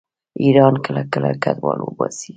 [0.43, 2.29] ایران کله کله کډوال وباسي.